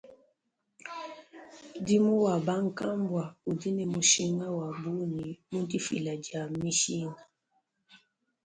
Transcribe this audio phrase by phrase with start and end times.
[1.75, 7.23] Mudimu wa bankambua udi ne mushinga wa bungi mu difila dia mishinga.